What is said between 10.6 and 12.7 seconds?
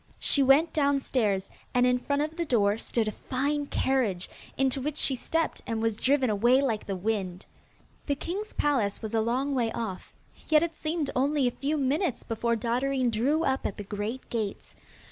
it seemed only a few minutes before